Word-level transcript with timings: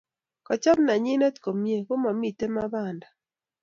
Kochob 0.47 0.79
nenyindet 0.83 1.35
komie 1.43 1.77
komomitei 1.87 2.53
Mabanda 2.55 3.07